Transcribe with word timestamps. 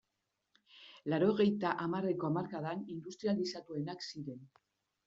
Laurogeita 1.13 1.75
hamarreko 1.85 2.31
hamarkadan 2.31 2.85
industrializatuenak 2.97 4.07
ziren. 4.11 4.47